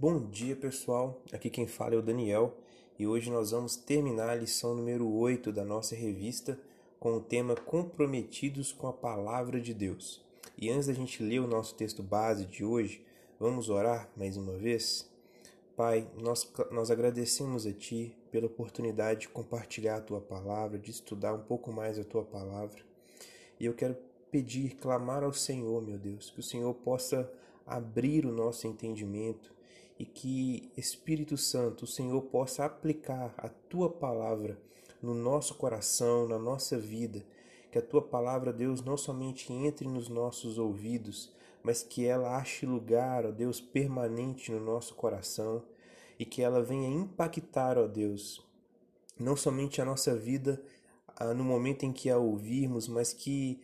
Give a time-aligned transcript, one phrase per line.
[0.00, 1.20] Bom dia, pessoal.
[1.32, 2.56] Aqui quem fala é o Daniel
[2.96, 6.56] e hoje nós vamos terminar a lição número 8 da nossa revista
[7.00, 10.24] com o tema Comprometidos com a Palavra de Deus.
[10.56, 13.04] E antes da gente ler o nosso texto base de hoje,
[13.40, 15.10] vamos orar mais uma vez?
[15.76, 21.34] Pai, nós, nós agradecemos a Ti pela oportunidade de compartilhar a Tua palavra, de estudar
[21.34, 22.80] um pouco mais a Tua palavra.
[23.58, 23.96] E eu quero
[24.30, 27.28] pedir, clamar ao Senhor, meu Deus, que o Senhor possa
[27.66, 29.57] abrir o nosso entendimento
[29.98, 34.58] e que Espírito Santo, o Senhor possa aplicar a tua palavra
[35.02, 37.24] no nosso coração, na nossa vida,
[37.70, 42.64] que a tua palavra, Deus, não somente entre nos nossos ouvidos, mas que ela ache
[42.64, 45.62] lugar, ó Deus, permanente no nosso coração
[46.18, 48.44] e que ela venha impactar, ó Deus,
[49.18, 50.62] não somente a nossa vida
[51.16, 53.60] ah, no momento em que a ouvirmos, mas que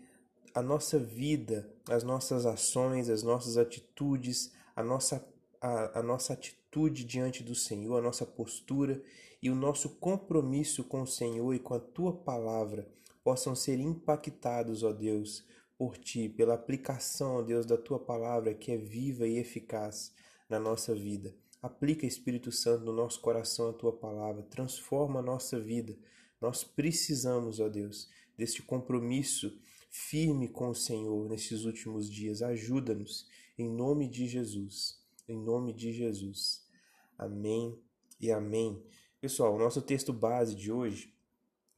[0.52, 5.24] a nossa vida, as nossas ações, as nossas atitudes, a nossa,
[5.64, 9.02] a, a nossa atitude diante do Senhor, a nossa postura
[9.42, 12.86] e o nosso compromisso com o Senhor e com a tua palavra
[13.24, 15.42] possam ser impactados, ó Deus,
[15.78, 20.12] por ti, pela aplicação, ó Deus, da tua palavra que é viva e eficaz
[20.50, 21.34] na nossa vida.
[21.62, 25.96] Aplica, Espírito Santo, no nosso coração a tua palavra, transforma a nossa vida.
[26.42, 29.58] Nós precisamos, ó Deus, deste compromisso
[29.90, 32.42] firme com o Senhor nesses últimos dias.
[32.42, 33.26] Ajuda-nos,
[33.56, 35.02] em nome de Jesus.
[35.26, 36.68] Em nome de Jesus.
[37.16, 37.82] Amém
[38.20, 38.84] e amém.
[39.22, 41.14] Pessoal, o nosso texto base de hoje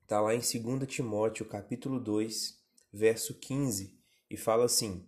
[0.02, 2.60] está lá em 2 Timóteo, capítulo 2,
[2.92, 3.96] verso 15,
[4.28, 5.06] e fala assim: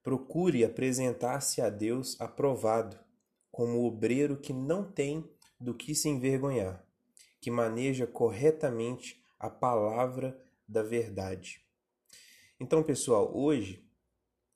[0.00, 2.96] Procure apresentar-se a Deus aprovado,
[3.50, 5.28] como obreiro que não tem
[5.58, 6.86] do que se envergonhar,
[7.40, 11.66] que maneja corretamente a palavra da verdade.
[12.60, 13.85] Então, pessoal, hoje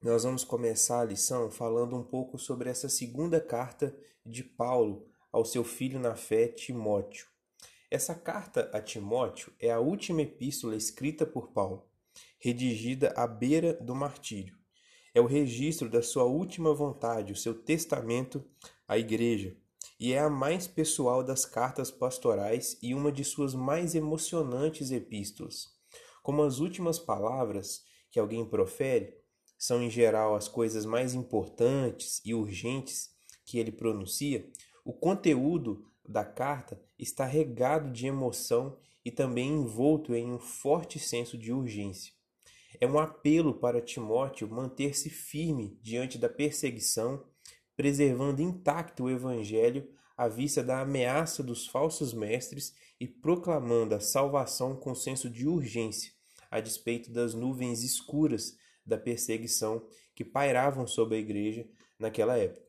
[0.03, 3.95] nós vamos começar a lição falando um pouco sobre essa segunda carta
[4.25, 7.27] de Paulo ao seu filho na fé, Timóteo.
[7.91, 11.87] Essa carta a Timóteo é a última epístola escrita por Paulo,
[12.39, 14.57] redigida à beira do martírio.
[15.15, 18.43] É o registro da sua última vontade, o seu testamento
[18.89, 19.55] à igreja,
[19.99, 25.67] e é a mais pessoal das cartas pastorais e uma de suas mais emocionantes epístolas.
[26.23, 29.20] Como as últimas palavras, que alguém profere
[29.61, 33.11] são, em geral, as coisas mais importantes e urgentes
[33.45, 34.49] que ele pronuncia,
[34.83, 41.37] o conteúdo da carta está regado de emoção e também envolto em um forte senso
[41.37, 42.15] de urgência.
[42.81, 47.23] É um apelo para Timóteo manter-se firme diante da perseguição,
[47.77, 54.75] preservando intacto o Evangelho à vista da ameaça dos falsos mestres e proclamando a salvação
[54.75, 56.13] com senso de urgência,
[56.51, 61.69] a despeito das nuvens escuras da perseguição que pairavam sobre a igreja
[61.99, 62.67] naquela época.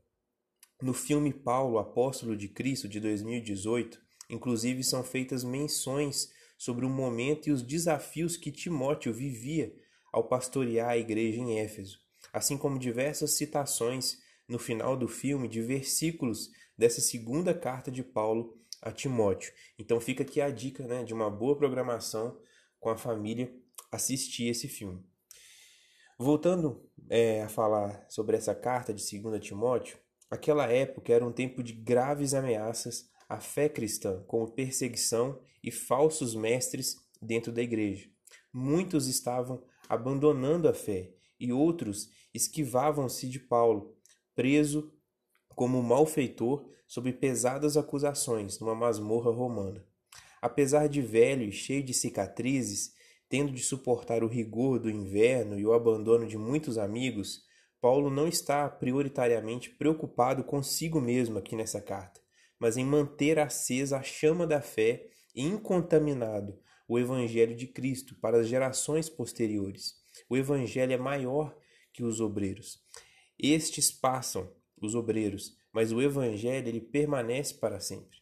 [0.81, 7.47] No filme Paulo, Apóstolo de Cristo, de 2018, inclusive são feitas menções sobre o momento
[7.47, 9.75] e os desafios que Timóteo vivia
[10.11, 11.99] ao pastorear a igreja em Éfeso,
[12.33, 14.17] assim como diversas citações
[14.47, 19.53] no final do filme de versículos dessa segunda carta de Paulo a Timóteo.
[19.77, 22.39] Então fica aqui a dica né, de uma boa programação
[22.79, 23.53] com a família
[23.91, 25.03] assistir esse filme.
[26.23, 29.97] Voltando é, a falar sobre essa carta de 2 Timóteo,
[30.29, 36.35] aquela época era um tempo de graves ameaças à fé cristã, como perseguição e falsos
[36.35, 38.07] mestres dentro da igreja.
[38.53, 43.97] Muitos estavam abandonando a fé e outros esquivavam-se de Paulo,
[44.35, 44.93] preso
[45.55, 49.83] como malfeitor sob pesadas acusações numa masmorra romana.
[50.39, 52.93] Apesar de velho e cheio de cicatrizes,
[53.31, 57.45] Tendo de suportar o rigor do inverno e o abandono de muitos amigos,
[57.79, 62.19] Paulo não está prioritariamente preocupado consigo mesmo aqui nessa carta,
[62.59, 68.41] mas em manter acesa a chama da fé e incontaminado o Evangelho de Cristo para
[68.41, 69.93] as gerações posteriores.
[70.29, 71.55] O Evangelho é maior
[71.93, 72.81] que os obreiros.
[73.39, 74.51] Estes passam,
[74.81, 78.17] os obreiros, mas o Evangelho ele permanece para sempre.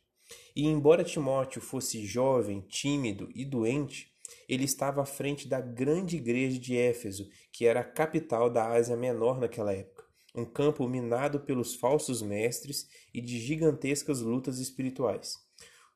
[0.56, 4.09] E embora Timóteo fosse jovem, tímido e doente,
[4.48, 8.96] ele estava à frente da grande igreja de Éfeso, que era a capital da Ásia
[8.96, 10.06] Menor naquela época,
[10.36, 15.38] um campo minado pelos falsos mestres e de gigantescas lutas espirituais.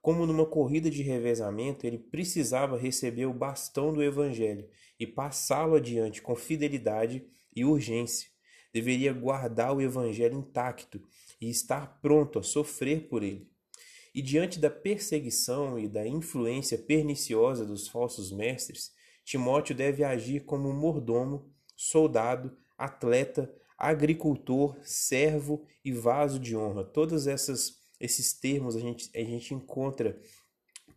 [0.01, 4.67] Como numa corrida de revezamento, ele precisava receber o bastão do Evangelho
[4.99, 7.25] e passá-lo adiante com fidelidade
[7.55, 8.29] e urgência.
[8.73, 11.01] Deveria guardar o Evangelho intacto
[11.39, 13.52] e estar pronto a sofrer por ele.
[14.13, 18.91] E diante da perseguição e da influência perniciosa dos falsos mestres,
[19.25, 26.83] Timóteo deve agir como mordomo, soldado, atleta, agricultor, servo e vaso de honra.
[26.83, 30.19] Todos essas, esses termos a gente, a gente encontra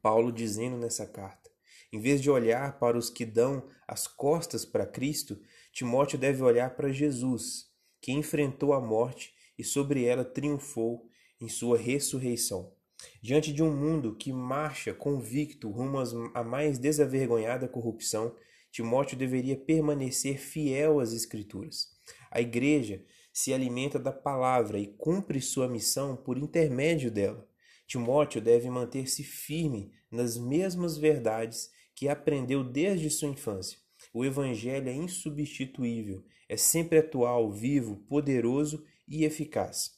[0.02, 1.50] Paulo dizendo nessa carta.
[1.92, 5.40] Em vez de olhar para os que dão as costas para Cristo,
[5.72, 7.70] Timóteo deve olhar para Jesus,
[8.00, 11.08] que enfrentou a morte e sobre ela triunfou
[11.40, 12.75] em sua ressurreição.
[13.22, 15.98] Diante de um mundo que marcha convicto rumo
[16.34, 18.34] à mais desavergonhada corrupção,
[18.70, 21.88] Timóteo deveria permanecer fiel às Escrituras.
[22.30, 27.48] A igreja se alimenta da palavra e cumpre sua missão por intermédio dela.
[27.86, 33.78] Timóteo deve manter-se firme nas mesmas verdades que aprendeu desde sua infância.
[34.12, 39.92] O Evangelho é insubstituível, é sempre atual, vivo, poderoso e eficaz.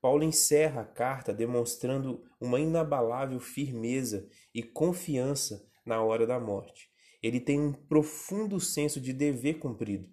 [0.00, 6.88] Paulo encerra a carta demonstrando uma inabalável firmeza e confiança na hora da morte.
[7.22, 10.08] Ele tem um profundo senso de dever cumprido.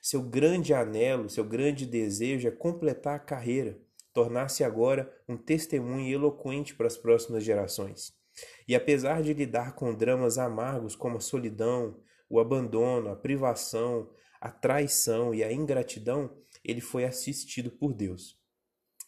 [0.00, 3.78] Seu grande anelo, seu grande desejo é completar a carreira,
[4.14, 8.14] tornar-se agora um testemunho eloquente para as próximas gerações.
[8.66, 14.10] E apesar de lidar com dramas amargos como a solidão, o abandono, a privação,
[14.40, 16.34] a traição e a ingratidão,
[16.64, 18.38] ele foi assistido por Deus.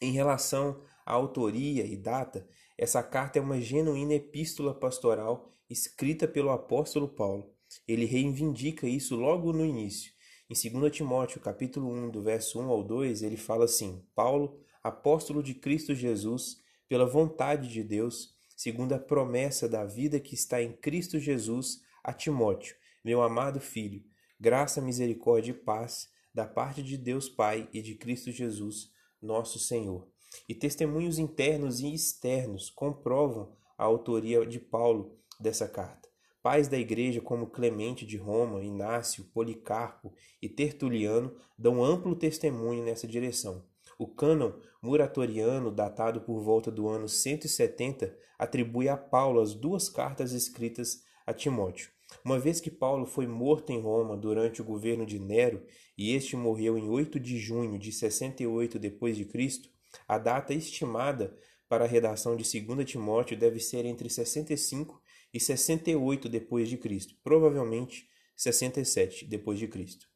[0.01, 6.51] Em relação à autoria e data, essa carta é uma genuína epístola pastoral escrita pelo
[6.51, 7.53] apóstolo Paulo.
[7.87, 10.13] Ele reivindica isso logo no início.
[10.49, 15.43] Em 2 Timóteo, capítulo 1, do verso 1 ao 2, ele fala assim: Paulo, apóstolo
[15.43, 20.73] de Cristo Jesus, pela vontade de Deus, segundo a promessa da vida que está em
[20.73, 24.03] Cristo Jesus, a Timóteo, meu amado filho,
[24.39, 30.09] graça, misericórdia e paz da parte de Deus Pai e de Cristo Jesus, nosso Senhor.
[30.49, 36.09] E testemunhos internos e externos comprovam a autoria de Paulo dessa carta.
[36.43, 43.07] Pais da igreja como Clemente de Roma, Inácio, Policarpo e Tertuliano dão amplo testemunho nessa
[43.07, 43.65] direção.
[43.99, 50.33] O cânon muratoriano, datado por volta do ano 170, atribui a Paulo as duas cartas
[50.33, 51.91] escritas a Timóteo.
[52.25, 55.65] Uma vez que Paulo foi morto em Roma durante o governo de Nero
[55.97, 59.69] e este morreu em 8 de junho de 68 depois de Cristo,
[60.07, 61.37] a data estimada
[61.69, 65.01] para a redação de 2 Timóteo deve ser entre 65
[65.33, 70.07] e 68 depois de Cristo, provavelmente 67 depois de Cristo.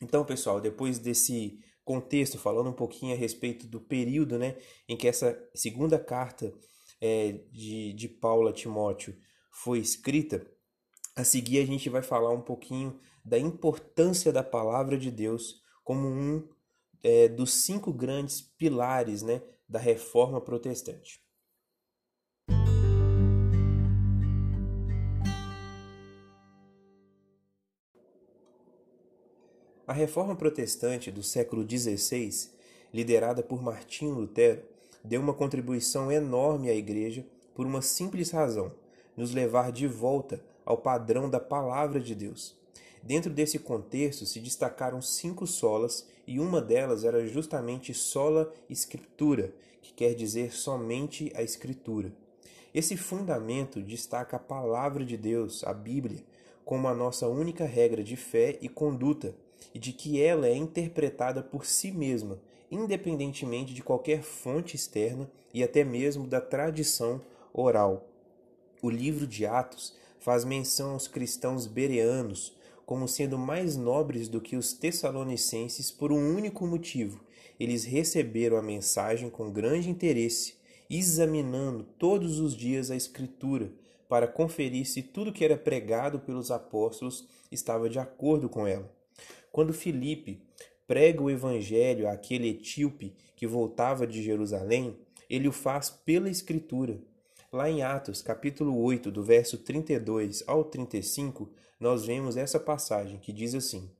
[0.00, 4.56] Então, pessoal, depois desse contexto, falando um pouquinho a respeito do período né,
[4.88, 6.52] em que essa segunda carta
[7.00, 9.16] é, de, de Paulo a Timóteo
[9.50, 10.46] foi escrita,
[11.16, 16.06] a seguir, a gente vai falar um pouquinho da importância da palavra de Deus como
[16.06, 16.46] um
[17.02, 21.24] é, dos cinco grandes pilares né, da reforma protestante.
[29.86, 32.50] A reforma protestante do século XVI,
[32.92, 34.62] liderada por Martinho Lutero,
[35.02, 37.24] deu uma contribuição enorme à Igreja
[37.54, 38.72] por uma simples razão:
[39.16, 42.54] nos levar de volta ao padrão da palavra de Deus.
[43.02, 49.94] Dentro desse contexto se destacaram cinco solas e uma delas era justamente sola escritura, que
[49.94, 52.12] quer dizer somente a escritura.
[52.74, 56.24] Esse fundamento destaca a palavra de Deus, a Bíblia,
[56.64, 59.36] como a nossa única regra de fé e conduta,
[59.72, 65.62] e de que ela é interpretada por si mesma, independentemente de qualquer fonte externa e
[65.62, 67.20] até mesmo da tradição
[67.52, 68.08] oral.
[68.82, 69.94] O livro de Atos
[70.26, 72.52] faz menção aos cristãos bereanos
[72.84, 77.24] como sendo mais nobres do que os tessalonicenses por um único motivo:
[77.60, 80.56] eles receberam a mensagem com grande interesse,
[80.90, 83.70] examinando todos os dias a Escritura
[84.08, 88.92] para conferir se tudo que era pregado pelos apóstolos estava de acordo com ela.
[89.52, 90.42] Quando Filipe
[90.88, 94.98] prega o evangelho àquele etíope que voltava de Jerusalém,
[95.30, 96.98] ele o faz pela Escritura
[97.56, 103.32] Lá em Atos, capítulo 8, do verso 32 ao 35, nós vemos essa passagem que
[103.32, 103.90] diz assim: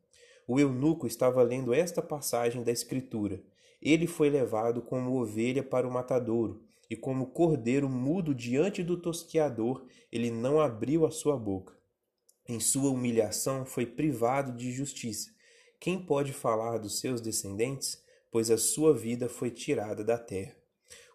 [0.46, 3.42] O eunuco estava lendo esta passagem da Escritura.
[3.80, 9.86] Ele foi levado como ovelha para o matadouro, e como cordeiro mudo diante do tosqueador,
[10.12, 11.72] ele não abriu a sua boca.
[12.46, 15.30] Em sua humilhação foi privado de justiça.
[15.80, 18.04] Quem pode falar dos seus descendentes?
[18.30, 20.65] Pois a sua vida foi tirada da terra.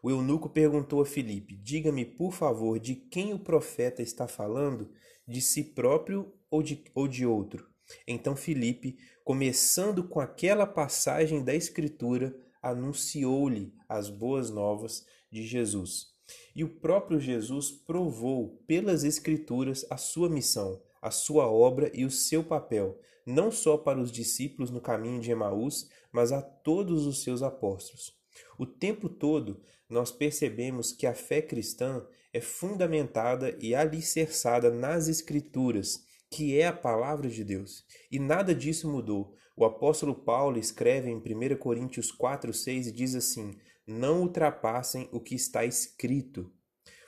[0.02, 4.92] O eunuco perguntou a Filipe: Diga-me, por favor, de quem o profeta está falando?
[5.28, 7.70] De si próprio ou de, ou de outro?
[8.08, 16.08] Então Filipe, começando com aquela passagem da Escritura, anunciou-lhe as boas novas de Jesus.
[16.56, 22.12] E o próprio Jesus provou pelas Escrituras a sua missão, a sua obra e o
[22.12, 27.24] seu papel, não só para os discípulos no caminho de Emaús, mas a todos os
[27.24, 28.20] seus apóstolos.
[28.58, 36.06] O tempo todo nós percebemos que a fé cristã é fundamentada e alicerçada nas Escrituras,
[36.30, 37.86] que é a palavra de Deus.
[38.10, 39.36] E nada disso mudou.
[39.56, 43.54] O apóstolo Paulo escreve em 1 Coríntios 4, 6 e diz assim:
[43.86, 46.50] Não ultrapassem o que está escrito.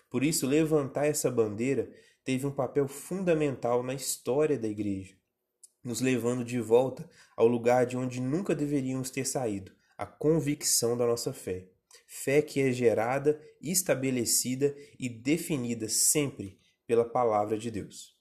[0.09, 1.89] Por isso, levantar essa bandeira
[2.23, 5.15] teve um papel fundamental na história da igreja,
[5.81, 11.07] nos levando de volta ao lugar de onde nunca deveríamos ter saído a convicção da
[11.07, 11.72] nossa fé.
[12.15, 18.15] Fé que é gerada, estabelecida e definida sempre pela palavra de Deus.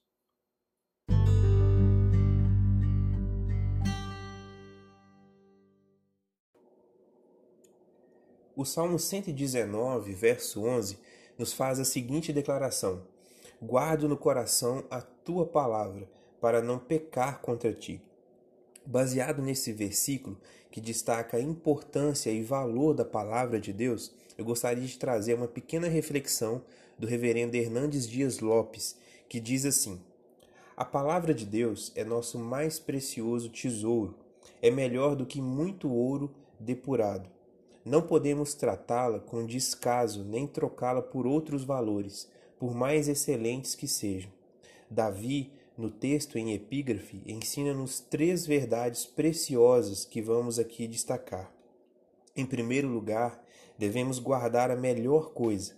[8.57, 10.99] O Salmo 119, verso 11,
[11.39, 13.07] nos faz a seguinte declaração:
[13.61, 18.01] Guardo no coração a tua palavra, para não pecar contra ti.
[18.85, 20.39] Baseado nesse versículo,
[20.71, 25.49] que destaca a importância e valor da palavra de Deus, eu gostaria de trazer uma
[25.49, 26.63] pequena reflexão
[26.99, 28.97] do reverendo Hernandes Dias Lopes,
[29.29, 30.01] que diz assim:
[30.77, 34.17] A palavra de Deus é nosso mais precioso tesouro,
[34.61, 37.31] é melhor do que muito ouro depurado
[37.85, 44.31] não podemos tratá-la com descaso nem trocá-la por outros valores, por mais excelentes que sejam.
[44.89, 51.53] Davi, no texto em epígrafe, ensina-nos três verdades preciosas que vamos aqui destacar.
[52.37, 53.43] Em primeiro lugar,
[53.79, 55.77] devemos guardar a melhor coisa.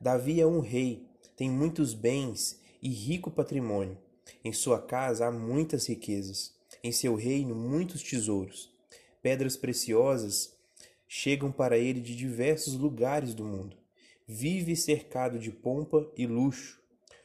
[0.00, 3.96] Davi é um rei, tem muitos bens e rico patrimônio.
[4.44, 8.72] Em sua casa há muitas riquezas, em seu reino muitos tesouros.
[9.22, 10.56] Pedras preciosas
[11.06, 13.76] chegam para ele de diversos lugares do mundo.
[14.26, 16.81] Vive cercado de pompa e luxo,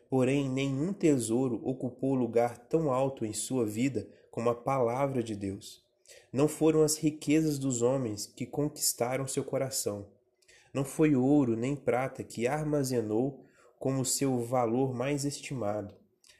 [0.10, 5.84] porém nenhum tesouro ocupou lugar tão alto em sua vida como a palavra de Deus.
[6.32, 10.08] Não foram as riquezas dos homens que conquistaram seu coração.
[10.74, 13.44] Não foi ouro nem prata que armazenou
[13.80, 15.94] como seu valor mais estimado.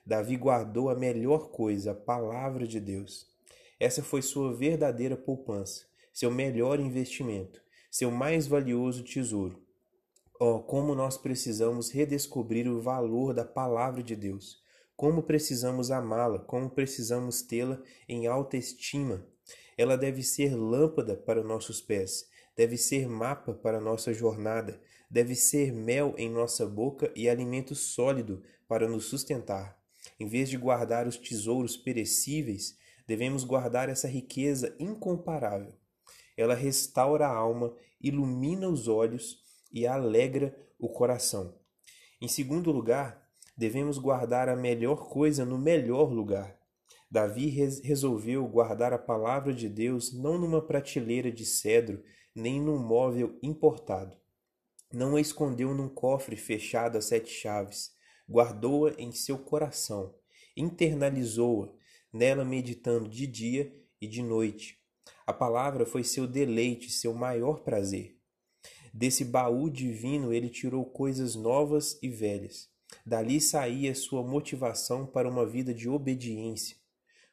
[0.06, 3.28] Davi guardou a melhor coisa, a palavra de Deus.
[3.80, 9.62] Essa foi sua verdadeira poupança seu melhor investimento, seu mais valioso tesouro.
[10.40, 14.62] Oh, como nós precisamos redescobrir o valor da palavra de Deus.
[14.96, 19.26] Como precisamos amá-la, como precisamos tê-la em alta estima.
[19.76, 24.80] Ela deve ser lâmpada para nossos pés, deve ser mapa para nossa jornada,
[25.10, 29.80] deve ser mel em nossa boca e alimento sólido para nos sustentar.
[30.20, 32.78] Em vez de guardar os tesouros perecíveis,
[33.08, 35.74] devemos guardar essa riqueza incomparável
[36.38, 41.58] ela restaura a alma, ilumina os olhos e alegra o coração.
[42.22, 46.58] Em segundo lugar, devemos guardar a melhor coisa no melhor lugar.
[47.10, 47.48] Davi
[47.84, 52.04] resolveu guardar a palavra de Deus não numa prateleira de cedro,
[52.36, 54.18] nem num móvel importado.
[54.92, 57.92] Não a escondeu num cofre fechado a sete chaves.
[58.30, 60.14] Guardou-a em seu coração,
[60.56, 61.72] internalizou-a,
[62.12, 64.78] nela meditando de dia e de noite,
[65.26, 68.17] a palavra foi seu deleite, seu maior prazer.
[68.98, 72.68] Desse baú divino ele tirou coisas novas e velhas.
[73.06, 76.76] Dali saía sua motivação para uma vida de obediência.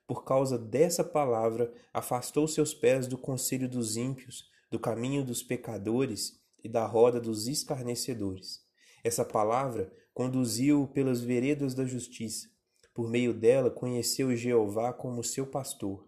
[0.06, 6.38] Por causa dessa palavra, afastou seus pés do conselho dos ímpios, do caminho dos pecadores
[6.62, 8.60] e da roda dos escarnecedores.
[9.02, 12.46] Essa palavra conduziu-o pelas veredas da justiça.
[12.92, 16.06] Por meio dela, conheceu Jeová como seu pastor.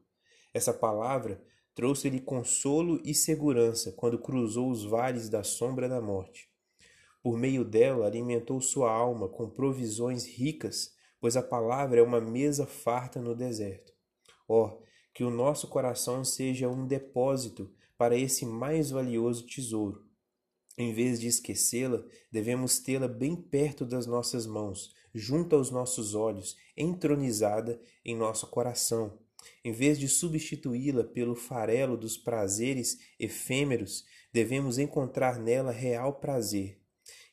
[0.53, 1.43] Essa palavra
[1.77, 6.49] trouxe-lhe consolo e segurança quando cruzou os vales da sombra da morte.
[7.23, 12.67] Por meio dela alimentou sua alma com provisões ricas, pois a palavra é uma mesa
[12.67, 13.93] farta no deserto.
[14.49, 14.79] Oh,
[15.13, 20.07] que o nosso coração seja um depósito para esse mais valioso tesouro.
[20.79, 22.03] Em vez de esquecê-la,
[22.33, 29.26] devemos tê-la bem perto das nossas mãos, junto aos nossos olhos, entronizada em nosso coração
[29.65, 36.81] em vez de substituí-la pelo farelo dos prazeres efêmeros, devemos encontrar nela real prazer.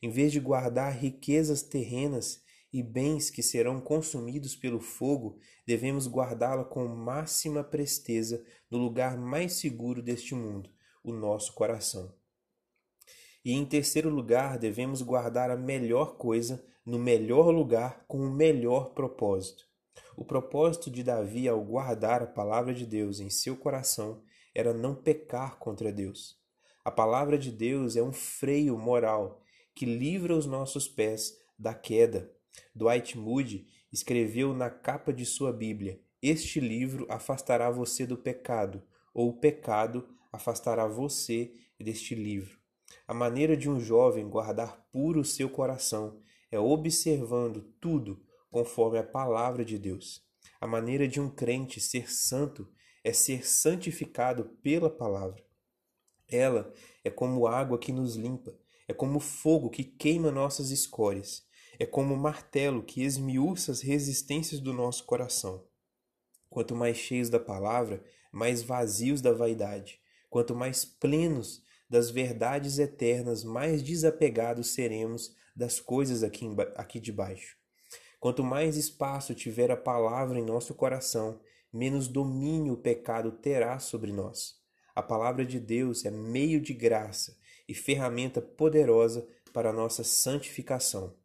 [0.01, 2.41] Em vez de guardar riquezas terrenas
[2.72, 9.53] e bens que serão consumidos pelo fogo, devemos guardá-la com máxima presteza no lugar mais
[9.53, 10.70] seguro deste mundo,
[11.03, 12.13] o nosso coração.
[13.46, 18.93] E em terceiro lugar, devemos guardar a melhor coisa no melhor lugar com o melhor
[18.93, 19.72] propósito.
[20.15, 24.22] O propósito de Davi ao guardar a palavra de Deus em seu coração
[24.53, 26.38] era não pecar contra Deus.
[26.86, 29.41] A palavra de Deus é um freio moral
[29.74, 32.32] que livra os nossos pés da queda.
[32.75, 39.29] Dwight Moody escreveu na capa de sua Bíblia: este livro afastará você do pecado, ou
[39.29, 42.58] o pecado afastará você deste livro.
[43.08, 46.20] A maneira de um jovem guardar puro seu coração
[46.51, 48.22] é observando tudo
[48.53, 50.24] conforme a palavra de Deus.
[50.62, 52.69] A maneira de um crente ser santo
[53.03, 55.43] é ser santificado pela palavra.
[56.27, 56.72] Ela
[57.03, 58.55] é como água que nos limpa,
[58.88, 61.43] é como fogo que queima nossas escórias,
[61.79, 65.65] é como martelo que esmiuça as resistências do nosso coração.
[66.48, 70.00] Quanto mais cheios da palavra, mais vazios da vaidade.
[70.29, 77.62] Quanto mais plenos das verdades eternas, mais desapegados seremos das coisas aqui, aqui de baixo.
[78.23, 81.41] Quanto mais espaço tiver a palavra em nosso coração,
[81.73, 84.55] menos domínio o pecado terá sobre nós.
[84.95, 87.37] A palavra de Deus é meio de graça
[87.67, 91.17] e ferramenta poderosa para a nossa santificação.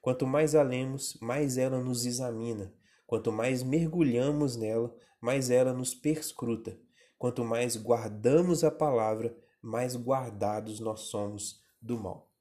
[0.00, 2.72] Quanto mais a lemos, mais ela nos examina.
[3.04, 6.78] Quanto mais mergulhamos nela, mais ela nos perscruta.
[7.18, 12.32] Quanto mais guardamos a palavra, mais guardados nós somos do mal.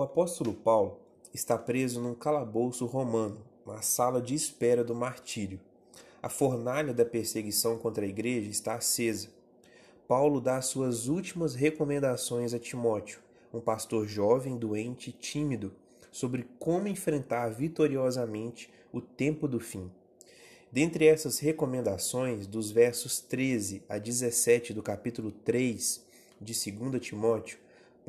[0.00, 0.98] O apóstolo Paulo
[1.34, 5.60] está preso num calabouço romano, uma sala de espera do martírio.
[6.22, 9.28] A fornalha da perseguição contra a igreja está acesa.
[10.08, 13.20] Paulo dá suas últimas recomendações a Timóteo,
[13.52, 15.70] um pastor jovem, doente e tímido,
[16.10, 19.90] sobre como enfrentar vitoriosamente o tempo do fim.
[20.72, 26.02] Dentre essas recomendações, dos versos 13 a 17 do capítulo 3
[26.40, 27.58] de 2 Timóteo,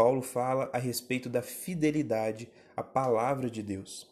[0.02, 4.10] Paulo fala a respeito da fidelidade à palavra de Deus.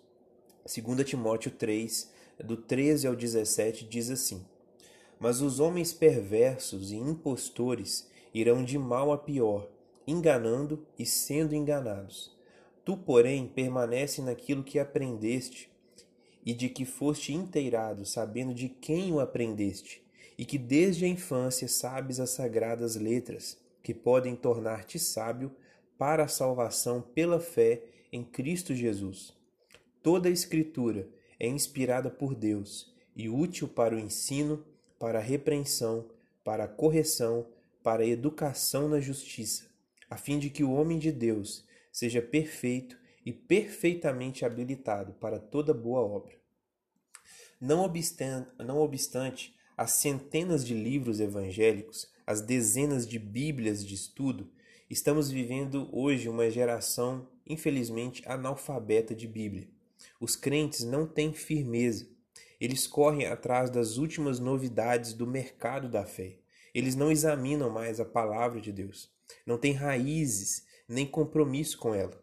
[0.64, 2.14] 2 Timóteo 3,
[2.46, 4.46] do 13 ao 17, diz assim:
[5.20, 9.68] Mas os homens perversos e impostores irão de mal a pior,
[10.06, 12.38] enganando e sendo enganados.
[12.86, 15.72] Tu, porém, permanece naquilo que aprendeste
[16.46, 20.04] e de que foste inteirado, sabendo de quem o aprendeste,
[20.38, 25.52] e que desde a infância sabes as sagradas letras, que podem tornar-te sábio
[26.00, 29.34] para a salvação pela fé em Cristo Jesus.
[30.02, 34.66] Toda a Escritura é inspirada por Deus e útil para o ensino,
[34.98, 36.10] para a repreensão,
[36.42, 37.46] para a correção,
[37.84, 39.66] para a educação na justiça,
[40.10, 45.74] a fim de que o homem de Deus seja perfeito e perfeitamente habilitado para toda
[45.74, 46.34] boa obra.
[47.60, 54.50] Não obstante, não obstante as centenas de livros evangélicos, as dezenas de Bíblias de estudo,
[54.90, 59.70] estamos vivendo hoje uma geração, infelizmente, analfabeta de Bíblia.
[60.20, 62.08] Os crentes não têm firmeza.
[62.60, 66.38] Eles correm atrás das últimas novidades do mercado da fé.
[66.74, 69.12] Eles não examinam mais a palavra de Deus.
[69.46, 72.22] Não têm raízes nem compromisso com ela.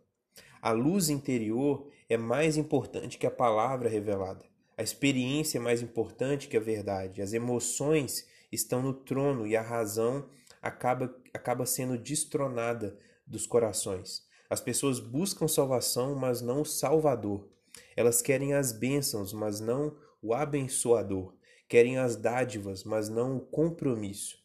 [0.61, 4.45] A luz interior é mais importante que a palavra revelada.
[4.77, 7.23] A experiência é mais importante que a verdade.
[7.23, 10.29] As emoções estão no trono e a razão
[10.61, 14.27] acaba, acaba sendo destronada dos corações.
[14.49, 17.49] As pessoas buscam salvação, mas não o Salvador.
[17.97, 21.35] Elas querem as bênçãos, mas não o abençoador.
[21.69, 24.39] Querem as dádivas, mas não o compromisso.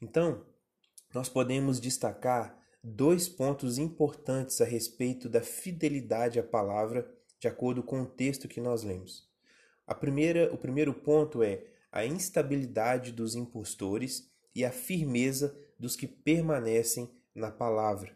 [0.00, 0.44] Então,
[1.12, 8.02] nós podemos destacar dois pontos importantes a respeito da fidelidade à palavra, de acordo com
[8.02, 9.28] o texto que nós lemos.
[9.86, 16.06] A primeira, o primeiro ponto é a instabilidade dos impostores e a firmeza dos que
[16.06, 18.14] permanecem na palavra.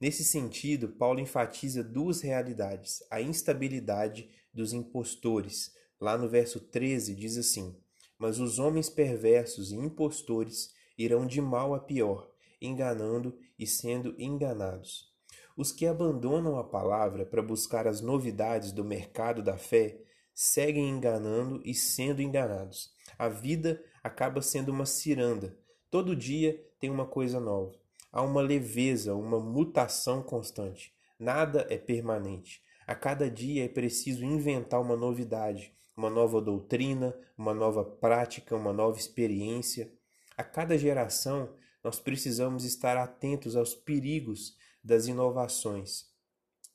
[0.00, 5.72] Nesse sentido, Paulo enfatiza duas realidades: a instabilidade dos impostores.
[6.00, 7.80] Lá no verso 13 diz assim:
[8.18, 12.30] Mas os homens perversos e impostores irão de mal a pior,
[12.60, 15.08] enganando e sendo enganados.
[15.56, 20.00] Os que abandonam a palavra para buscar as novidades do mercado da fé
[20.32, 22.92] seguem enganando e sendo enganados.
[23.18, 25.58] A vida acaba sendo uma ciranda.
[25.90, 27.72] Todo dia tem uma coisa nova.
[28.12, 30.94] Há uma leveza, uma mutação constante.
[31.18, 32.62] Nada é permanente.
[32.86, 38.72] A cada dia é preciso inventar uma novidade, uma nova doutrina, uma nova prática, uma
[38.72, 39.92] nova experiência.
[40.36, 46.06] A cada geração, nós precisamos estar atentos aos perigos das inovações.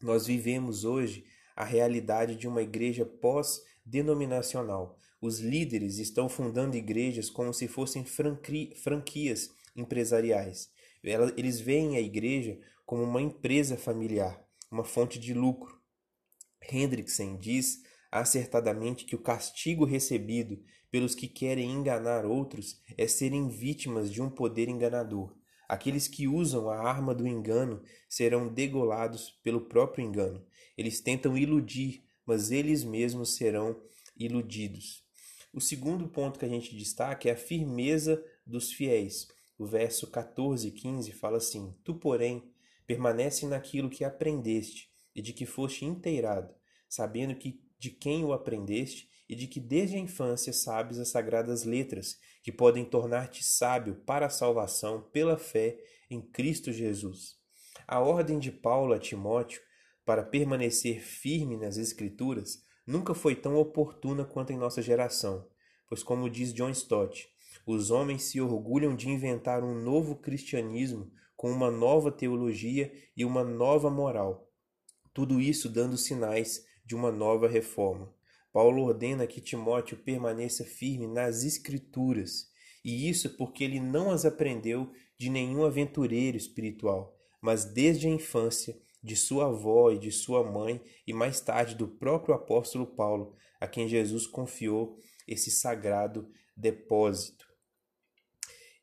[0.02, 4.98] Nós vivemos hoje a realidade de uma igreja pós-denominacional.
[5.22, 10.70] Os líderes estão fundando igrejas como se fossem franquias empresariais.
[11.36, 15.82] Eles veem a igreja como uma empresa familiar, uma fonte de lucro.
[16.72, 17.82] Hendrickson diz
[18.12, 24.30] acertadamente que o castigo recebido pelos que querem enganar outros é serem vítimas de um
[24.30, 25.36] poder enganador.
[25.68, 30.46] Aqueles que usam a arma do engano serão degolados pelo próprio engano.
[30.78, 33.82] Eles tentam iludir, mas eles mesmos serão
[34.16, 35.04] iludidos.
[35.52, 39.28] O segundo ponto que a gente destaca é a firmeza dos fiéis.
[39.64, 42.52] O verso 14 e 15 fala assim: Tu, porém,
[42.86, 46.54] permanece naquilo que aprendeste e de que foste inteirado,
[46.90, 51.64] sabendo que de quem o aprendeste e de que desde a infância sabes as sagradas
[51.64, 57.38] letras, que podem tornar-te sábio para a salvação pela fé em Cristo Jesus.
[57.88, 59.62] A ordem de Paulo a Timóteo
[60.04, 65.48] para permanecer firme nas Escrituras nunca foi tão oportuna quanto em nossa geração,
[65.88, 67.33] pois, como diz John Stott,
[67.66, 73.44] os homens se orgulham de inventar um novo cristianismo com uma nova teologia e uma
[73.44, 74.50] nova moral.
[75.14, 78.14] Tudo isso dando sinais de uma nova reforma.
[78.52, 82.52] Paulo ordena que Timóteo permaneça firme nas Escrituras,
[82.84, 88.78] e isso porque ele não as aprendeu de nenhum aventureiro espiritual, mas desde a infância
[89.02, 93.68] de sua avó e de sua mãe, e mais tarde do próprio apóstolo Paulo, a
[93.68, 94.98] quem Jesus confiou
[95.28, 97.53] esse sagrado depósito.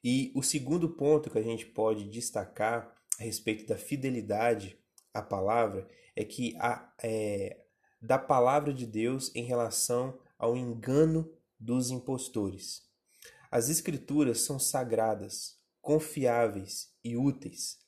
[0.03, 4.79] E o segundo ponto que a gente pode destacar a respeito da fidelidade
[5.13, 5.87] à palavra
[6.17, 7.61] é que a, é,
[8.01, 12.83] da palavra de Deus em relação ao engano dos impostores.
[13.51, 17.79] As Escrituras são sagradas, confiáveis e úteis.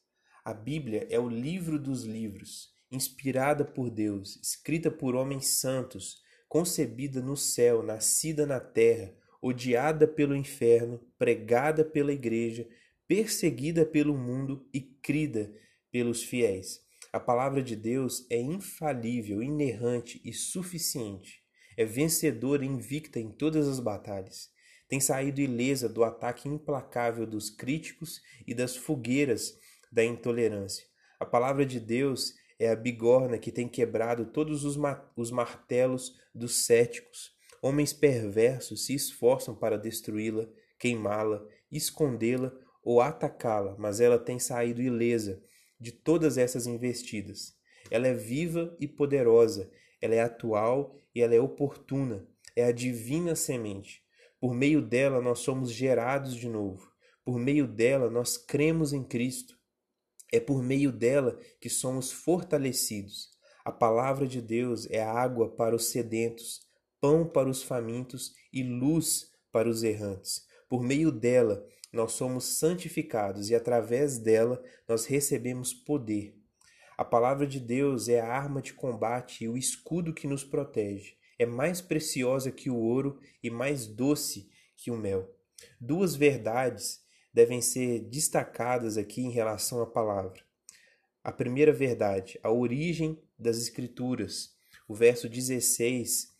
[0.44, 7.22] A Bíblia é o livro dos livros, inspirada por Deus, escrita por homens santos, concebida
[7.22, 12.66] no céu, nascida na terra, odiada pelo inferno, pregada pela igreja,
[13.08, 15.52] perseguida pelo mundo e crida
[15.90, 16.80] pelos fiéis.
[17.12, 21.42] A palavra de Deus é infalível, inerrante e suficiente.
[21.76, 24.50] É vencedora e invicta em todas as batalhas.
[24.88, 29.58] Tem saído ilesa do ataque implacável dos críticos e das fogueiras
[29.90, 30.86] da intolerância.
[31.18, 36.18] A palavra de Deus é a bigorna que tem quebrado todos os, ma os martelos
[36.34, 37.31] dos céticos.
[37.64, 45.40] Homens perversos se esforçam para destruí-la, queimá-la, escondê-la ou atacá-la, mas ela tem saído ilesa
[45.78, 47.54] de todas essas investidas.
[47.88, 49.70] Ela é viva e poderosa,
[50.00, 54.02] ela é atual e ela é oportuna, é a divina semente.
[54.40, 56.90] Por meio dela nós somos gerados de novo.
[57.24, 59.56] Por meio dela nós cremos em Cristo.
[60.32, 63.30] É por meio dela que somos fortalecidos.
[63.64, 66.66] A palavra de Deus é água para os sedentos,
[67.02, 70.46] pão para os famintos e luz para os errantes.
[70.68, 76.38] Por meio dela nós somos santificados e através dela nós recebemos poder.
[76.96, 81.16] A palavra de Deus é a arma de combate e o escudo que nos protege.
[81.36, 85.28] É mais preciosa que o ouro e mais doce que o mel.
[85.80, 87.02] Duas verdades
[87.34, 90.40] devem ser destacadas aqui em relação à palavra.
[91.24, 94.54] A primeira verdade, a origem das Escrituras.
[94.86, 96.31] O verso 16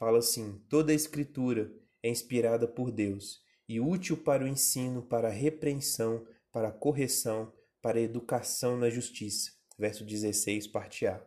[0.00, 1.70] fala assim: toda a Escritura
[2.02, 7.52] é inspirada por Deus e útil para o ensino, para a repreensão, para a correção,
[7.82, 9.52] para a educação na justiça.
[9.78, 11.22] Verso 16, parte A.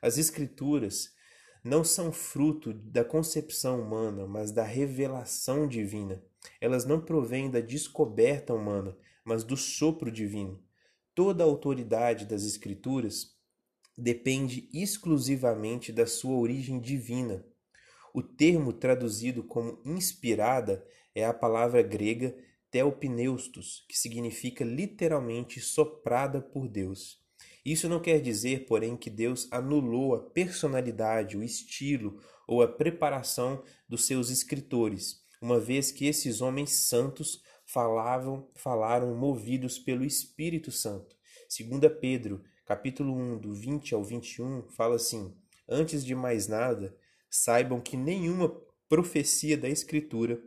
[0.00, 1.12] As Escrituras
[1.64, 6.22] não são fruto da concepção humana, mas da revelação divina.
[6.60, 10.62] Elas não provêm da descoberta humana, mas do sopro divino.
[11.14, 13.36] Toda a autoridade das Escrituras
[13.96, 17.44] depende exclusivamente da sua origem divina.
[18.12, 22.34] O termo traduzido como inspirada é a palavra grega
[22.70, 27.20] theopneustos, que significa literalmente soprada por Deus.
[27.64, 33.62] Isso não quer dizer, porém, que Deus anulou a personalidade, o estilo ou a preparação
[33.88, 41.16] dos seus escritores uma vez que esses homens santos falavam, falaram movidos pelo Espírito Santo.
[41.58, 45.36] 2 Pedro, capítulo 1, do 20 ao 21, fala assim:
[45.68, 46.96] Antes de mais nada,
[47.34, 48.50] saibam que nenhuma
[48.90, 50.38] profecia da Escritura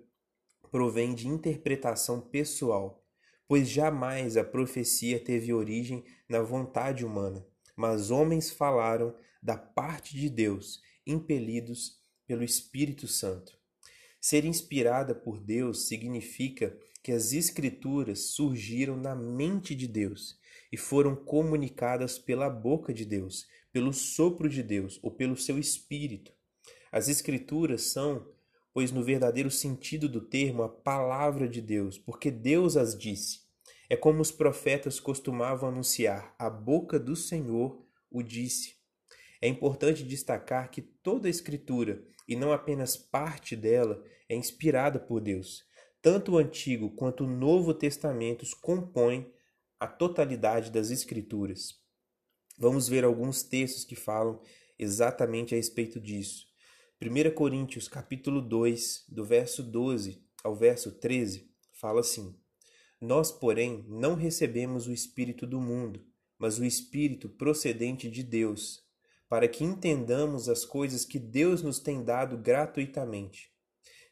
[0.70, 3.04] provém de interpretação pessoal,
[3.48, 7.44] pois jamais a profecia teve origem na vontade humana,
[7.76, 13.58] mas homens falaram da parte de Deus, impelidos pelo Espírito Santo.
[14.22, 20.38] Ser inspirada por Deus significa que as Escrituras surgiram na mente de Deus
[20.72, 26.35] e foram comunicadas pela boca de Deus, pelo sopro de Deus ou pelo seu Espírito.
[26.96, 28.26] As Escrituras são,
[28.74, 33.42] pois, no verdadeiro sentido do termo, a palavra de Deus, porque Deus as disse.
[33.90, 38.78] É como os profetas costumavam anunciar: a boca do Senhor o disse.
[39.42, 45.20] É importante destacar que toda a Escritura, e não apenas parte dela, é inspirada por
[45.20, 45.66] Deus.
[46.02, 49.30] Tanto o Antigo quanto o Novo Testamentos compõem
[49.78, 51.78] a totalidade das Escrituras.
[52.58, 54.42] Vamos ver alguns textos que falam
[54.80, 56.45] exatamente a respeito disso.
[57.02, 62.34] 1 Coríntios, capítulo 2, do verso 12 ao verso 13, fala assim:
[63.02, 66.06] Nós, porém, não recebemos o espírito do mundo,
[66.40, 68.82] mas o espírito procedente de Deus,
[69.28, 73.52] para que entendamos as coisas que Deus nos tem dado gratuitamente.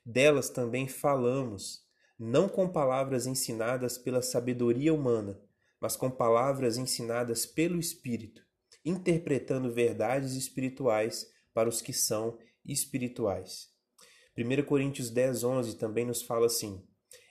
[0.05, 1.87] Delas também falamos,
[2.19, 5.39] não com palavras ensinadas pela sabedoria humana,
[5.79, 8.45] mas com palavras ensinadas pelo Espírito,
[8.83, 13.69] interpretando verdades espirituais para os que são espirituais.
[14.37, 16.83] 1 Coríntios 10, 11 também nos fala assim: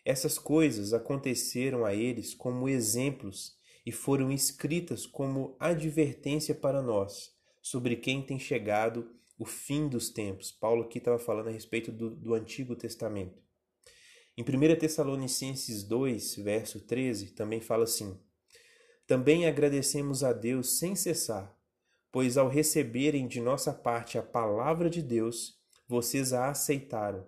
[0.05, 7.97] Essas coisas aconteceram a eles como exemplos e foram escritas como advertência para nós, sobre
[7.97, 10.53] quem tem chegado o fim dos tempos.
[10.53, 13.42] Paulo aqui estava falando a respeito do, do Antigo Testamento.
[14.37, 18.18] Em 1 Tessalonicenses 2, verso 13, também fala assim:
[19.07, 21.55] Também agradecemos a Deus sem cessar,
[22.12, 27.27] pois ao receberem de nossa parte a palavra de Deus, vocês a aceitaram,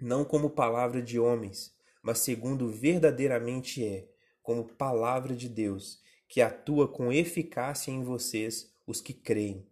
[0.00, 4.08] não como palavra de homens, mas segundo verdadeiramente é,
[4.40, 9.66] como palavra de Deus, que atua com eficácia em vocês, os que creem.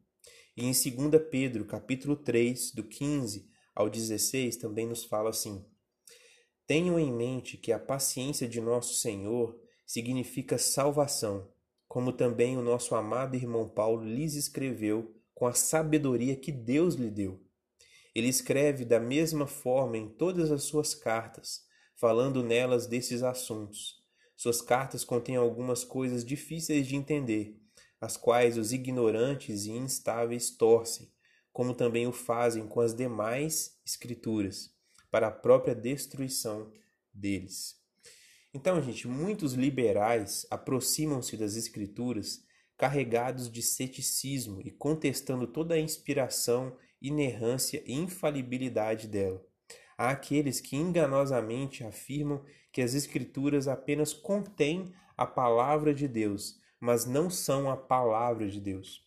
[0.56, 5.64] E em 2 Pedro, capítulo 3, do 15 ao 16, também nos fala assim:
[6.66, 11.50] Tenham em mente que a paciência de nosso Senhor significa salvação,
[11.90, 17.11] como também o nosso amado irmão Paulo lhes escreveu com a sabedoria que Deus lhe
[17.11, 17.42] deu.
[18.14, 21.64] Ele escreve da mesma forma em todas as suas cartas,
[21.96, 23.96] falando nelas desses assuntos.
[24.37, 27.61] Suas cartas contêm algumas coisas difíceis de entender,
[28.00, 31.11] as quais os ignorantes e instáveis torcem,
[31.53, 34.72] como também o fazem com as demais escrituras,
[35.11, 36.70] para a própria destruição
[37.12, 37.79] deles.
[38.52, 42.44] Então, gente, muitos liberais aproximam-se das escrituras
[42.76, 49.44] carregados de ceticismo e contestando toda a inspiração, inerrância e infalibilidade dela.
[49.96, 57.04] Há aqueles que enganosamente afirmam que as escrituras apenas contêm a palavra de Deus mas
[57.04, 59.06] não são a palavra de Deus.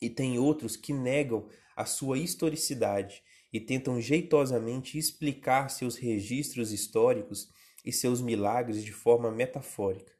[0.00, 7.50] E tem outros que negam a sua historicidade e tentam jeitosamente explicar seus registros históricos
[7.84, 10.12] e seus milagres de forma metafórica.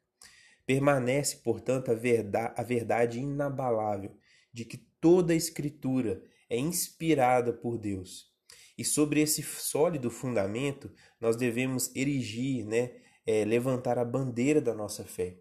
[0.65, 4.15] Permanece, portanto, a verdade, a verdade inabalável
[4.53, 8.31] de que toda a Escritura é inspirada por Deus.
[8.77, 12.91] E sobre esse sólido fundamento, nós devemos erigir, né,
[13.25, 15.37] é, levantar a bandeira da nossa fé.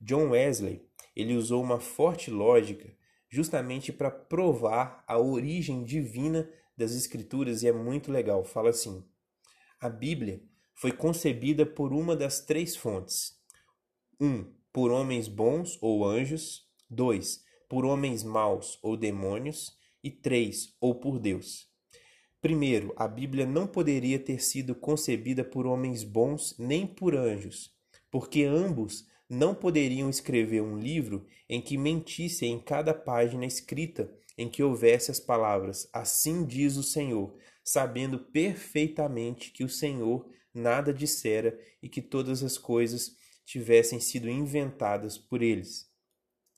[0.00, 2.90] John Wesley ele usou uma forte lógica
[3.28, 8.44] justamente para provar a origem divina das Escrituras e é muito legal.
[8.44, 9.04] Fala assim:
[9.80, 10.42] a Bíblia
[10.82, 13.38] foi concebida por uma das três fontes:
[14.20, 20.96] um, por homens bons ou anjos, dois, por homens maus ou demônios, e três, ou
[20.96, 21.68] por Deus.
[22.40, 27.72] Primeiro, a Bíblia não poderia ter sido concebida por homens bons nem por anjos,
[28.10, 34.48] porque ambos não poderiam escrever um livro em que mentisse em cada página escrita em
[34.48, 41.58] que houvesse as palavras Assim diz o Senhor, sabendo perfeitamente que o Senhor nada dissera
[41.82, 45.90] e que todas as coisas tivessem sido inventadas por eles.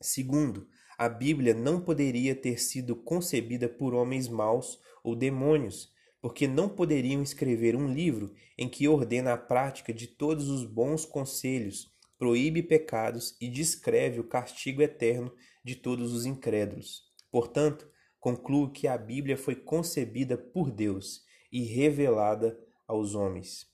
[0.00, 6.68] Segundo, a Bíblia não poderia ter sido concebida por homens maus ou demônios, porque não
[6.68, 12.62] poderiam escrever um livro em que ordena a prática de todos os bons conselhos proíbe
[12.62, 15.30] pecados e descreve o castigo eterno
[15.62, 17.02] de todos os incrédulos.
[17.30, 17.86] Portanto,
[18.20, 23.73] concluo que a Bíblia foi concebida por Deus e revelada aos homens.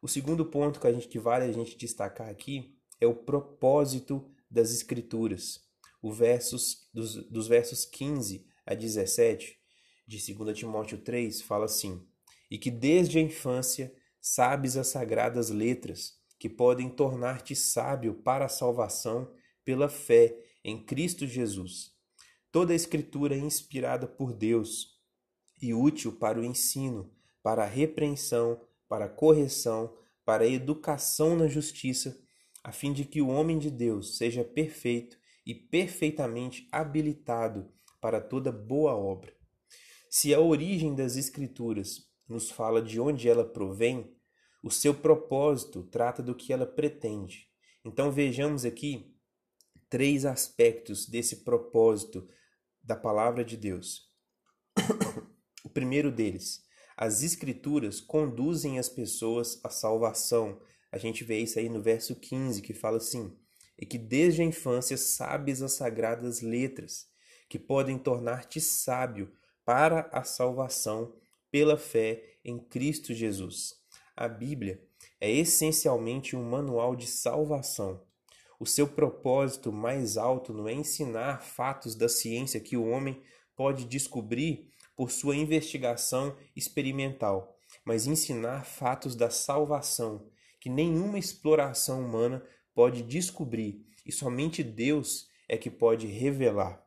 [0.00, 4.30] O segundo ponto que a gente que vale a gente destacar aqui é o propósito
[4.50, 5.60] das escrituras.
[6.00, 9.58] O versos dos, dos versos 15 a 17
[10.06, 12.06] de 2 Timóteo 3 fala assim:
[12.50, 18.48] "E que desde a infância sabes as sagradas letras, que podem tornar-te sábio para a
[18.48, 19.32] salvação
[19.64, 21.92] pela fé em Cristo Jesus.
[22.52, 24.98] Toda a Escritura é inspirada por Deus
[25.60, 32.18] e útil para o ensino, para a repreensão, para correção, para educação na justiça,
[32.62, 37.70] a fim de que o homem de Deus seja perfeito e perfeitamente habilitado
[38.00, 39.32] para toda boa obra.
[40.10, 44.14] Se a origem das Escrituras nos fala de onde ela provém,
[44.62, 47.48] o seu propósito trata do que ela pretende.
[47.84, 49.14] Então vejamos aqui
[49.88, 52.28] três aspectos desse propósito
[52.82, 54.08] da palavra de Deus.
[55.64, 56.62] o primeiro deles,
[57.00, 60.60] as escrituras conduzem as pessoas à salvação.
[60.90, 63.32] A gente vê isso aí no verso 15 que fala assim:
[63.78, 67.06] e que desde a infância sabes as sagradas letras,
[67.48, 69.32] que podem tornar-te sábio
[69.64, 71.14] para a salvação
[71.52, 73.76] pela fé em Cristo Jesus.
[74.16, 74.82] A Bíblia
[75.20, 78.02] é essencialmente um manual de salvação.
[78.58, 83.22] O seu propósito mais alto não é ensinar fatos da ciência que o homem
[83.54, 92.44] pode descobrir por sua investigação experimental, mas ensinar fatos da salvação que nenhuma exploração humana
[92.74, 96.84] pode descobrir e somente Deus é que pode revelar.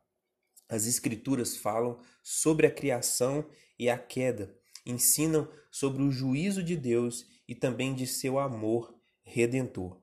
[0.68, 3.48] As Escrituras falam sobre a criação
[3.78, 9.98] e a queda, ensinam sobre o juízo de Deus e também de seu amor redentor.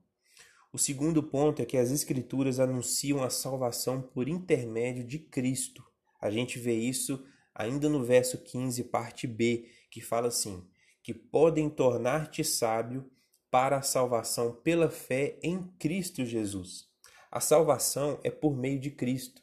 [0.72, 5.84] O segundo ponto é que as Escrituras anunciam a salvação por intermédio de Cristo.
[6.20, 7.24] A gente vê isso
[7.60, 10.66] ainda no verso 15, parte B, que fala assim:
[11.02, 13.10] que podem tornar-te sábio
[13.50, 16.88] para a salvação pela fé em Cristo Jesus.
[17.30, 19.42] A salvação é por meio de Cristo.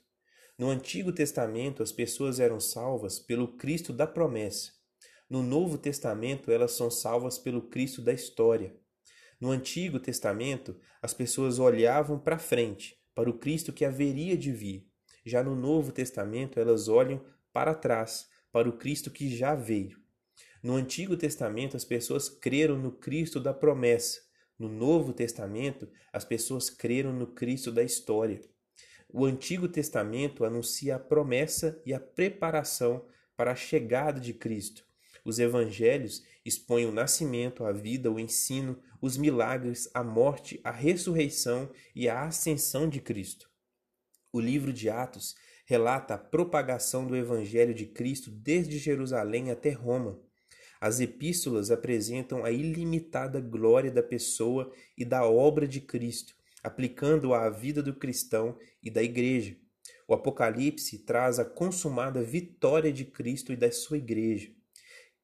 [0.58, 4.72] No Antigo Testamento, as pessoas eram salvas pelo Cristo da promessa.
[5.30, 8.76] No Novo Testamento, elas são salvas pelo Cristo da história.
[9.40, 14.90] No Antigo Testamento, as pessoas olhavam para frente, para o Cristo que haveria de vir.
[15.24, 17.22] Já no Novo Testamento, elas olham
[17.58, 20.00] para trás, para o Cristo que já veio.
[20.62, 24.22] No Antigo Testamento, as pessoas creram no Cristo da promessa.
[24.60, 28.40] No Novo Testamento, as pessoas creram no Cristo da história.
[29.10, 33.04] O Antigo Testamento anuncia a promessa e a preparação
[33.36, 34.86] para a chegada de Cristo.
[35.26, 41.72] Os evangelhos expõem o nascimento, a vida, o ensino, os milagres, a morte, a ressurreição
[41.96, 43.50] e a ascensão de Cristo.
[44.32, 45.34] O livro de Atos
[45.68, 50.18] relata a propagação do evangelho de Cristo desde Jerusalém até Roma.
[50.80, 57.50] As epístolas apresentam a ilimitada glória da pessoa e da obra de Cristo, aplicando-a à
[57.50, 59.58] vida do cristão e da igreja.
[60.08, 64.50] O Apocalipse traz a consumada vitória de Cristo e da sua igreja.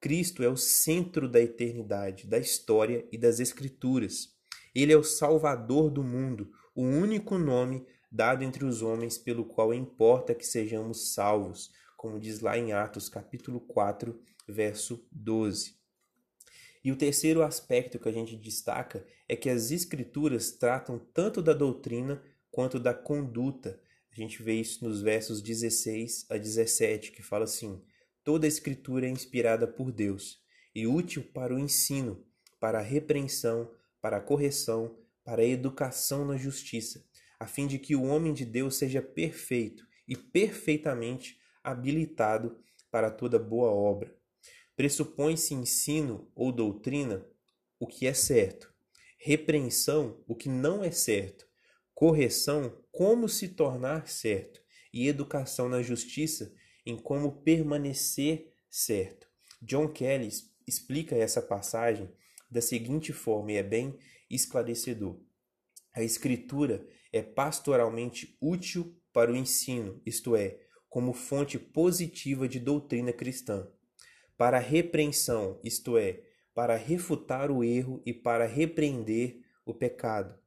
[0.02, 4.34] Cristo é o centro da eternidade, da história e das Escrituras.
[4.76, 9.74] Ele é o Salvador do mundo, o único nome dado entre os homens pelo qual
[9.74, 15.76] importa que sejamos salvos, como diz lá em Atos capítulo 4, verso 12.
[16.84, 21.54] E o terceiro aspecto que a gente destaca é que as escrituras tratam tanto da
[21.54, 22.22] doutrina
[22.52, 23.82] quanto da conduta.
[24.12, 27.82] A gente vê isso nos versos 16 a 17, que fala assim:
[28.24, 30.40] Toda a escritura é inspirada por Deus
[30.76, 32.24] e útil para o ensino,
[32.60, 37.04] para a repreensão, para a correção, para a educação na justiça,
[37.44, 42.58] a fim de que o homem de Deus seja perfeito e perfeitamente habilitado
[42.90, 44.16] para toda boa obra.
[44.78, 47.28] Pressupõe-se ensino ou doutrina
[47.78, 48.74] o que é certo,
[49.18, 51.46] repreensão o que não é certo,
[51.94, 54.62] correção como se tornar certo
[54.94, 59.28] e educação na justiça em como permanecer certo.
[59.62, 60.30] John Kelly
[60.66, 62.10] explica essa passagem
[62.50, 65.20] da seguinte forma e é bem esclarecedor.
[65.94, 73.14] A escritura é pastoralmente útil para o ensino, isto é, como fonte positiva de doutrina
[73.14, 73.68] cristã.
[74.36, 76.24] Para repreensão, isto é,
[76.56, 80.38] para refutar o erro e para repreender o pecado,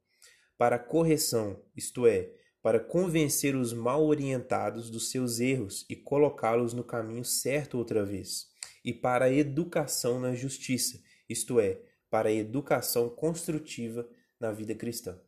[0.58, 6.82] para correção, isto é, para convencer os mal orientados dos seus erros e colocá-los no
[6.82, 8.48] caminho certo outra vez,
[8.84, 14.08] e para a educação na justiça, isto é, para a educação construtiva
[14.40, 15.20] na vida cristã.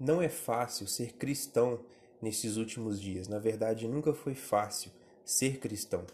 [0.00, 1.80] Não é fácil ser cristão
[2.20, 3.28] nesses últimos dias.
[3.28, 4.90] Na verdade, nunca foi fácil
[5.24, 6.04] ser cristão.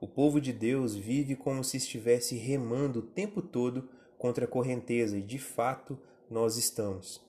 [0.00, 5.18] O povo de Deus vive como se estivesse remando o tempo todo contra a correnteza
[5.18, 5.98] e, de fato,
[6.30, 7.20] nós estamos.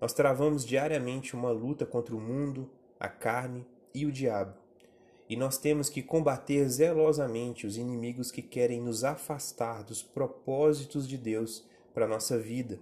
[0.00, 2.68] Nós travamos diariamente uma luta contra o mundo,
[2.98, 4.54] a carne e o diabo.
[5.28, 11.16] E nós temos que combater zelosamente os inimigos que querem nos afastar dos propósitos de
[11.16, 11.64] Deus
[11.94, 12.80] para a nossa vida.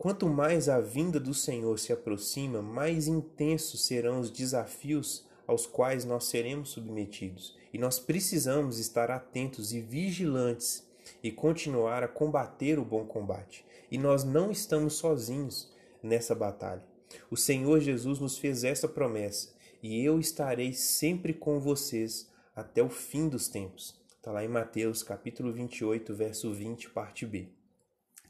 [0.00, 6.06] Quanto mais a vinda do Senhor se aproxima, mais intensos serão os desafios aos quais
[6.06, 7.54] nós seremos submetidos.
[7.70, 10.88] E nós precisamos estar atentos e vigilantes
[11.22, 13.62] e continuar a combater o bom combate.
[13.90, 15.70] E nós não estamos sozinhos
[16.02, 16.82] nessa batalha.
[17.30, 22.26] O Senhor Jesus nos fez essa promessa: e eu estarei sempre com vocês
[22.56, 24.00] até o fim dos tempos.
[24.16, 27.50] Está lá em Mateus capítulo 28, verso 20, parte B.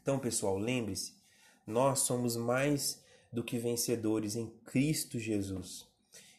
[0.01, 1.20] Então, pessoal, lembre-se
[1.65, 5.87] nós somos mais do que vencedores em Cristo Jesus.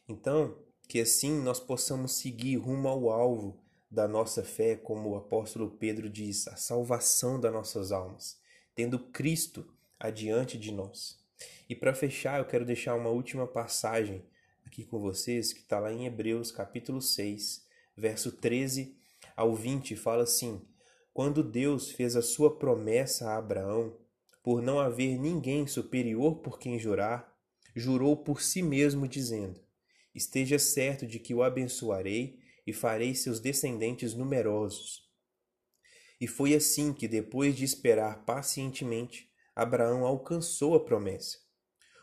[0.08, 0.56] Então,
[0.88, 3.58] que assim nós possamos seguir rumo ao alvo
[3.90, 8.38] da nossa fé, como o apóstolo Pedro diz, a salvação das nossas almas,
[8.74, 9.66] tendo Cristo
[9.98, 11.18] adiante de nós.
[11.68, 14.24] E para fechar, eu quero deixar uma última passagem
[14.66, 17.66] aqui com vocês, que está lá em Hebreus capítulo 6,
[17.96, 18.96] verso 13
[19.36, 20.60] ao 20, fala assim:
[21.12, 23.96] Quando Deus fez a sua promessa a Abraão,
[24.42, 27.32] por não haver ninguém superior por quem jurar,
[27.74, 29.60] jurou por si mesmo, dizendo:
[30.14, 35.08] Esteja certo de que o abençoarei e farei seus descendentes numerosos.
[36.20, 41.38] E foi assim que, depois de esperar pacientemente, Abraão alcançou a promessa.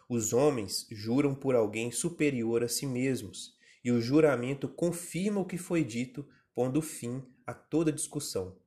[0.09, 5.57] Os homens juram por alguém superior a si mesmos, e o juramento confirma o que
[5.57, 8.57] foi dito, pondo fim a toda discussão.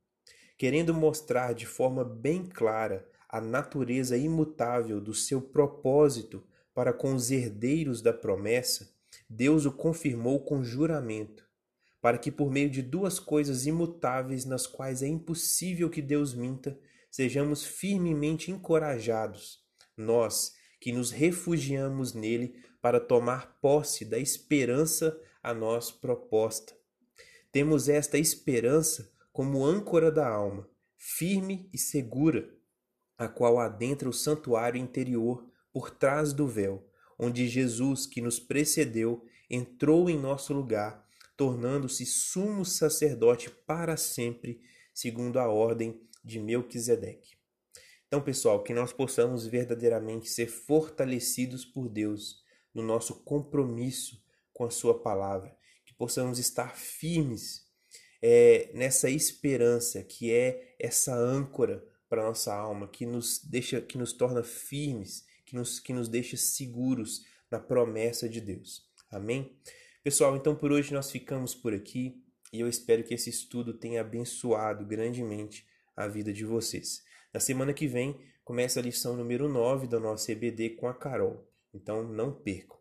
[0.56, 7.30] Querendo mostrar de forma bem clara a natureza imutável do seu propósito para com os
[7.30, 8.94] herdeiros da promessa,
[9.26, 11.42] Deus o confirmou com juramento,
[11.98, 16.78] para que por meio de duas coisas imutáveis nas quais é impossível que Deus minta,
[17.10, 19.60] sejamos firmemente encorajados,
[19.96, 26.76] nós que nos refugiamos nele para tomar posse da esperança a nós proposta.
[27.50, 32.61] Temos esta esperança como âncora da alma, firme e segura,
[33.24, 36.86] a qual adentra o santuário interior por trás do véu,
[37.18, 41.02] onde Jesus, que nos precedeu, entrou em nosso lugar
[41.36, 44.60] tornando-se sumo sacerdote para sempre,
[44.94, 47.36] segundo a ordem de Melquisedeque.
[48.06, 52.42] Então, pessoal, que nós possamos verdadeiramente ser fortalecidos por Deus
[52.74, 57.66] no nosso compromisso com a Sua palavra, que possamos estar firmes
[58.20, 64.12] é, nessa esperança que é essa âncora para nossa alma, que nos deixa, que nos
[64.12, 68.86] torna firmes, que nos, que nos deixa seguros na promessa de Deus.
[69.10, 69.56] Amém?
[70.04, 74.02] Pessoal, então por hoje nós ficamos por aqui e eu espero que esse estudo tenha
[74.02, 77.02] abençoado grandemente a vida de vocês.
[77.32, 81.50] Na semana que vem começa a lição número 9 da nossa EBD com a Carol,
[81.72, 82.76] então não percam.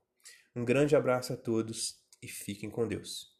[0.53, 3.30] Um grande abraço a todos e fiquem com Deus.